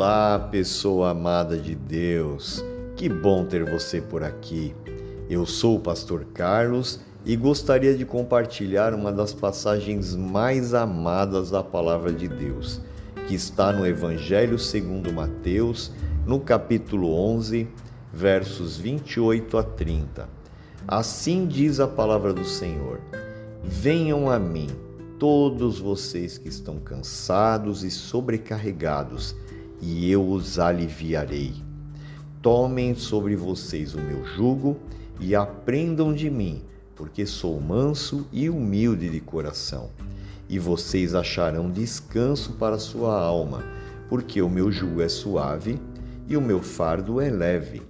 [0.00, 2.64] Olá, pessoa amada de Deus.
[2.94, 4.72] Que bom ter você por aqui.
[5.28, 11.64] Eu sou o pastor Carlos e gostaria de compartilhar uma das passagens mais amadas da
[11.64, 12.80] palavra de Deus,
[13.26, 15.90] que está no Evangelho segundo Mateus,
[16.24, 17.66] no capítulo 11,
[18.12, 20.28] versos 28 a 30.
[20.86, 23.00] Assim diz a palavra do Senhor:
[23.64, 24.68] Venham a mim,
[25.18, 29.34] todos vocês que estão cansados e sobrecarregados,
[29.80, 31.54] e eu os aliviarei.
[32.42, 34.76] Tomem sobre vocês o meu jugo
[35.20, 36.62] e aprendam de mim,
[36.94, 39.90] porque sou manso e humilde de coração.
[40.48, 43.62] E vocês acharão descanso para sua alma,
[44.08, 45.80] porque o meu jugo é suave
[46.28, 47.82] e o meu fardo é leve.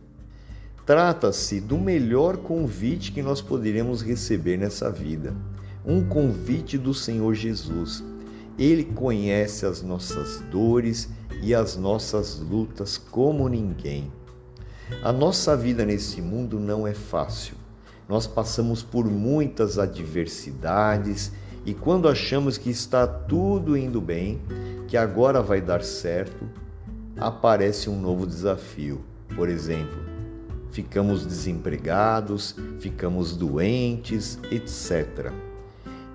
[0.84, 5.36] Trata-se do melhor convite que nós poderíamos receber nessa vida,
[5.84, 8.02] um convite do Senhor Jesus.
[8.58, 11.10] Ele conhece as nossas dores
[11.42, 14.12] e as nossas lutas como ninguém.
[15.02, 17.54] A nossa vida nesse mundo não é fácil.
[18.08, 21.30] Nós passamos por muitas adversidades
[21.66, 24.40] e quando achamos que está tudo indo bem,
[24.86, 26.48] que agora vai dar certo,
[27.18, 29.02] aparece um novo desafio.
[29.36, 29.98] Por exemplo,
[30.70, 35.30] ficamos desempregados, ficamos doentes, etc.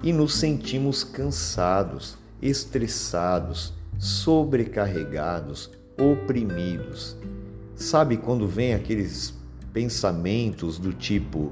[0.02, 7.17] E nos sentimos cansados, estressados, sobrecarregados, oprimidos.
[7.75, 9.33] Sabe quando vem aqueles
[9.72, 11.52] pensamentos do tipo: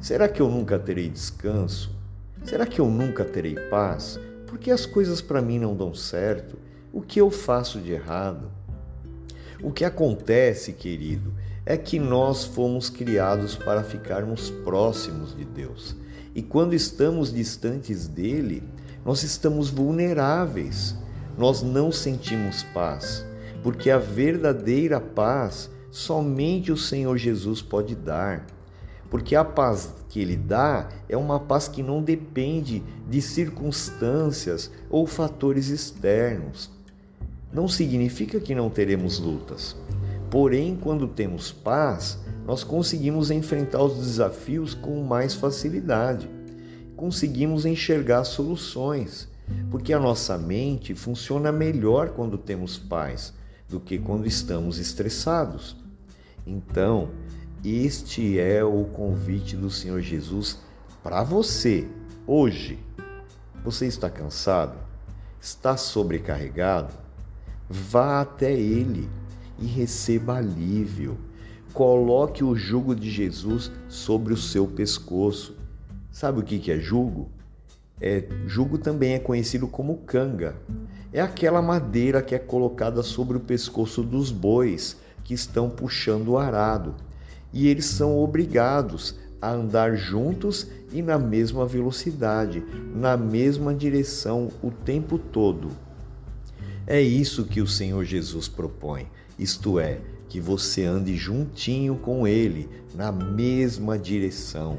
[0.00, 1.96] será que eu nunca terei descanso?
[2.44, 4.18] Será que eu nunca terei paz?
[4.46, 6.58] Porque as coisas para mim não dão certo?
[6.92, 8.50] O que eu faço de errado?
[9.62, 11.34] O que acontece, querido,
[11.66, 15.94] é que nós fomos criados para ficarmos próximos de Deus.
[16.34, 18.62] E quando estamos distantes dele,
[19.04, 20.96] nós estamos vulneráveis.
[21.38, 23.24] Nós não sentimos paz
[23.62, 28.46] porque a verdadeira paz somente o Senhor Jesus pode dar.
[29.10, 35.06] Porque a paz que ele dá é uma paz que não depende de circunstâncias ou
[35.06, 36.70] fatores externos.
[37.52, 39.74] Não significa que não teremos lutas.
[40.30, 46.28] Porém, quando temos paz, nós conseguimos enfrentar os desafios com mais facilidade.
[46.94, 49.26] Conseguimos enxergar soluções,
[49.70, 53.34] porque a nossa mente funciona melhor quando temos paz
[53.68, 55.76] do que quando estamos estressados.
[56.46, 57.10] Então,
[57.64, 60.58] este é o convite do Senhor Jesus
[61.02, 61.88] para você
[62.26, 62.78] hoje.
[63.64, 64.78] Você está cansado?
[65.40, 66.94] Está sobrecarregado?
[67.68, 69.08] Vá até Ele
[69.58, 71.18] e receba alívio.
[71.72, 75.56] Coloque o jugo de Jesus sobre o seu pescoço.
[76.10, 77.30] Sabe o que é jugo?
[78.00, 80.54] É, jugo também é conhecido como canga
[81.12, 86.38] é aquela madeira que é colocada sobre o pescoço dos bois que estão puxando o
[86.38, 86.94] arado.
[87.52, 92.62] E eles são obrigados a andar juntos e na mesma velocidade,
[92.94, 95.70] na mesma direção o tempo todo.
[96.86, 99.06] É isso que o Senhor Jesus propõe,
[99.38, 104.78] isto é, que você ande juntinho com Ele, na mesma direção.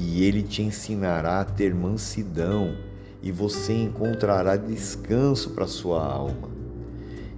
[0.00, 2.76] E Ele te ensinará a ter mansidão,
[3.20, 6.48] e você encontrará descanso para sua alma.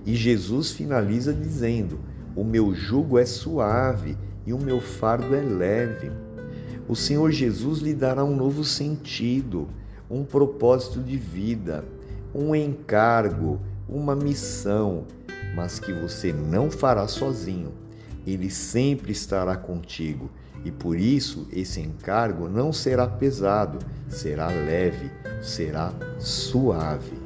[0.05, 1.99] E Jesus finaliza dizendo:
[2.37, 4.15] O meu jugo é suave
[4.47, 6.13] e o meu fardo é leve.
[6.87, 9.67] O Senhor Jesus lhe dará um novo sentido,
[10.11, 11.83] um propósito de vida,
[12.35, 15.05] um encargo, uma missão,
[15.57, 17.73] mas que você não fará sozinho.
[18.27, 20.31] Ele sempre estará contigo
[20.65, 23.79] e por isso esse encargo não será pesado,
[24.09, 25.11] será leve,
[25.41, 27.19] será suave.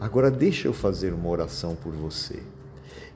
[0.00, 2.42] Agora deixa eu fazer uma oração por você.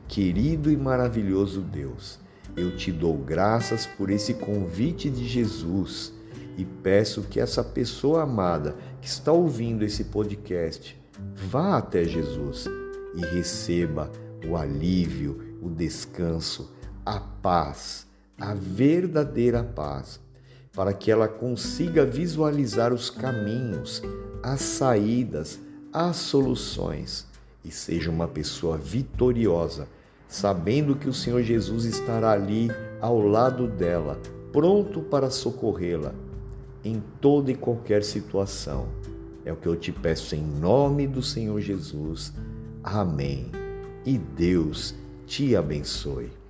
[0.06, 2.18] Querido e maravilhoso Deus,
[2.56, 6.12] eu te dou graças por esse convite de Jesus
[6.58, 10.96] e peço que essa pessoa amada que está ouvindo esse podcast
[11.34, 12.66] vá até Jesus
[13.14, 14.10] e receba
[14.46, 16.70] o alívio, o descanso,
[17.04, 18.06] a paz
[18.38, 20.20] a verdadeira paz,
[20.72, 24.02] para que ela consiga visualizar os caminhos,
[24.42, 25.60] as saídas,
[25.92, 27.26] as soluções
[27.64, 29.88] e seja uma pessoa vitoriosa,
[30.28, 32.70] sabendo que o Senhor Jesus estará ali
[33.00, 34.20] ao lado dela,
[34.52, 36.12] pronto para socorrê-la
[36.84, 38.86] em toda e qualquer situação.
[39.44, 42.32] É o que eu te peço em nome do Senhor Jesus.
[42.82, 43.50] Amém.
[44.04, 44.94] E Deus
[45.26, 46.43] te abençoe.